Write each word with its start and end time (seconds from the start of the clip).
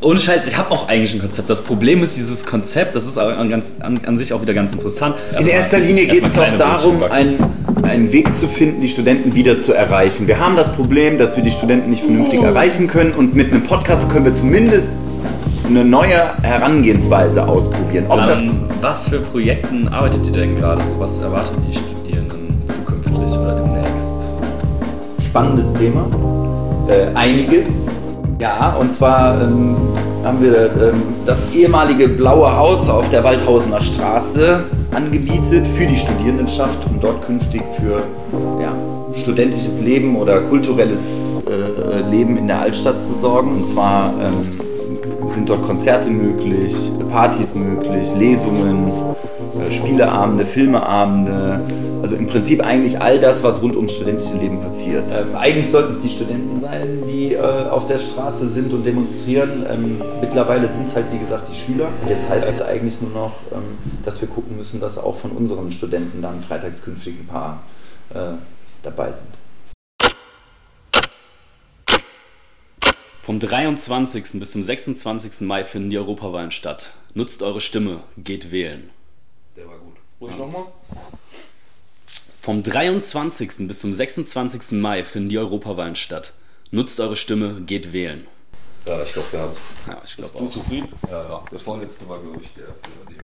ohne 0.00 0.18
Scheiß, 0.18 0.46
ich 0.46 0.56
habe 0.56 0.70
auch 0.70 0.88
eigentlich 0.88 1.12
ein 1.14 1.20
Konzept. 1.20 1.50
Das 1.50 1.62
Problem 1.62 2.02
ist 2.02 2.16
dieses 2.16 2.46
Konzept, 2.46 2.94
das 2.94 3.06
ist 3.06 3.18
an, 3.18 3.50
ganz, 3.50 3.74
an, 3.80 4.00
an 4.06 4.16
sich 4.16 4.32
auch 4.32 4.40
wieder 4.42 4.54
ganz 4.54 4.72
interessant. 4.72 5.16
In 5.38 5.46
erster 5.46 5.80
Linie 5.80 6.06
geht 6.06 6.24
es 6.24 6.34
doch 6.34 6.56
darum, 6.56 7.02
einen, 7.02 7.38
einen 7.82 8.12
Weg 8.12 8.32
zu 8.34 8.46
finden, 8.46 8.80
die 8.80 8.88
Studenten 8.88 9.34
wieder 9.34 9.58
zu 9.58 9.72
erreichen. 9.72 10.28
Wir 10.28 10.38
haben 10.38 10.54
das 10.54 10.72
Problem, 10.72 11.18
dass 11.18 11.36
wir 11.36 11.42
die 11.42 11.50
Studenten 11.50 11.90
nicht 11.90 12.02
vernünftig 12.02 12.40
erreichen 12.40 12.86
können 12.86 13.12
und 13.12 13.34
mit 13.34 13.52
einem 13.52 13.64
Podcast 13.64 14.08
können 14.08 14.24
wir 14.24 14.32
zumindest 14.32 14.94
eine 15.66 15.84
neue 15.84 16.42
Herangehensweise 16.42 17.46
ausprobieren. 17.46 18.06
Ob 18.08 18.24
das 18.24 18.42
was 18.80 19.08
für 19.08 19.18
Projekten 19.18 19.88
arbeitet 19.88 20.26
ihr 20.26 20.32
denn 20.32 20.54
gerade? 20.54 20.82
So, 20.84 21.00
was 21.00 21.18
erwartet 21.18 21.56
die 21.68 21.74
Studierenden 21.74 22.62
zukünftig 22.66 23.36
oder 23.36 23.56
demnächst? 23.56 24.24
Spannendes 25.26 25.72
Thema. 25.74 26.08
Äh, 26.88 27.14
einiges. 27.16 27.66
Ja, 28.40 28.76
und 28.78 28.94
zwar 28.94 29.40
ähm, 29.42 29.76
haben 30.22 30.40
wir 30.40 30.70
ähm, 30.80 31.02
das 31.26 31.52
ehemalige 31.52 32.08
Blaue 32.08 32.56
Haus 32.56 32.88
auf 32.88 33.08
der 33.10 33.24
Waldhausener 33.24 33.80
Straße 33.80 34.60
angebietet 34.92 35.66
für 35.66 35.86
die 35.86 35.96
Studierendenschaft, 35.96 36.78
um 36.88 37.00
dort 37.00 37.22
künftig 37.22 37.62
für 37.76 38.04
ja, 38.62 38.72
studentisches 39.20 39.80
Leben 39.80 40.16
oder 40.16 40.40
kulturelles 40.42 41.42
äh, 41.46 42.08
Leben 42.08 42.36
in 42.36 42.46
der 42.46 42.60
Altstadt 42.60 43.00
zu 43.00 43.18
sorgen. 43.20 43.56
Und 43.56 43.68
zwar 43.70 44.12
ähm, 44.22 44.60
sind 45.26 45.48
dort 45.48 45.62
Konzerte 45.62 46.10
möglich, 46.10 46.74
Partys 47.10 47.54
möglich, 47.54 48.14
Lesungen, 48.14 48.90
äh, 49.58 49.70
Spieleabende, 49.70 50.46
Filmeabende. 50.46 51.60
Also 52.02 52.14
im 52.14 52.26
Prinzip 52.28 52.64
eigentlich 52.64 53.00
all 53.00 53.18
das, 53.18 53.42
was 53.42 53.60
rund 53.60 53.74
ums 53.74 53.92
studentische 53.92 54.36
Leben 54.36 54.60
passiert. 54.60 55.04
Ähm, 55.10 55.34
eigentlich 55.36 55.68
sollten 55.68 55.90
es 55.90 56.00
die 56.00 56.08
Studenten 56.08 56.60
sein, 56.60 57.02
die 57.08 57.34
äh, 57.34 57.38
auf 57.40 57.86
der 57.86 57.98
Straße 57.98 58.48
sind 58.48 58.72
und 58.72 58.86
demonstrieren. 58.86 59.66
Ähm, 59.68 60.00
mittlerweile 60.20 60.68
sind 60.68 60.86
es 60.86 60.94
halt, 60.94 61.06
wie 61.12 61.18
gesagt, 61.18 61.48
die 61.48 61.56
Schüler. 61.56 61.88
Jetzt 62.08 62.28
heißt 62.28 62.48
es 62.48 62.62
eigentlich 62.62 63.00
nur 63.02 63.10
noch, 63.10 63.32
ähm, 63.52 63.78
dass 64.04 64.20
wir 64.20 64.28
gucken 64.28 64.56
müssen, 64.56 64.80
dass 64.80 64.96
auch 64.96 65.16
von 65.16 65.32
unseren 65.32 65.72
Studenten 65.72 66.22
dann 66.22 66.40
freitags 66.40 66.82
künftig 66.82 67.14
ein 67.20 67.26
paar 67.26 67.62
äh, 68.14 68.34
dabei 68.82 69.12
sind. 69.12 69.28
Vom 73.28 73.40
23. 73.40 74.40
bis 74.40 74.52
zum 74.52 74.62
26. 74.62 75.42
Mai 75.42 75.62
finden 75.62 75.90
die 75.90 75.98
Europawahlen 75.98 76.50
statt. 76.50 76.94
Nutzt 77.12 77.42
eure 77.42 77.60
Stimme, 77.60 78.02
geht 78.16 78.50
wählen. 78.50 78.88
Der 79.54 79.66
war 79.66 79.76
gut. 79.76 79.96
Muss 80.18 80.30
ich 80.32 80.38
nochmal? 80.38 80.64
Vom 82.40 82.62
23. 82.62 83.68
bis 83.68 83.80
zum 83.80 83.92
26. 83.92 84.80
Mai 84.80 85.04
finden 85.04 85.28
die 85.28 85.36
Europawahlen 85.36 85.94
statt. 85.94 86.32
Nutzt 86.70 86.98
eure 87.00 87.16
Stimme, 87.16 87.60
geht 87.66 87.92
wählen. 87.92 88.26
Ja, 88.86 89.02
ich 89.02 89.12
glaube, 89.12 89.30
wir 89.30 89.40
haben 89.40 89.52
es. 89.52 89.66
Ja, 89.86 90.00
ich 90.02 90.16
Bist 90.16 90.32
glaube 90.32 90.46
du 90.46 90.50
auch. 90.50 90.64
zufrieden? 90.64 90.88
Ja, 91.10 91.22
ja. 91.28 91.44
Das 91.50 91.60
vorletzte 91.60 92.08
war, 92.08 92.20
glaube 92.20 92.40
ich, 92.42 92.54
der, 92.54 92.64
der 92.64 93.27